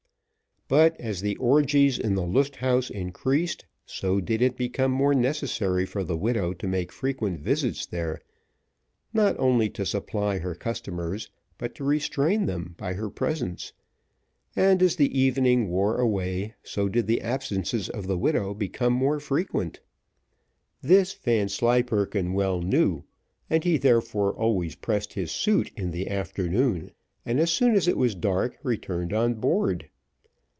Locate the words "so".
3.85-4.21, 16.63-16.87